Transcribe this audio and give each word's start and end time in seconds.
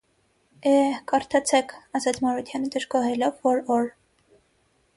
-Է՜էհ,- 0.71 0.95
կարդացեք,- 1.11 1.75
ասաց 1.99 2.19
Մարությանը, 2.27 2.73
դժգոհելով, 2.77 3.39
որ 3.51 3.63
օր. 3.77 3.87